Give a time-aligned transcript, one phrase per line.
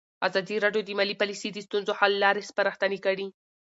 [0.27, 3.27] ازادي راډیو د مالي پالیسي د ستونزو حل لارې سپارښتنې کړي.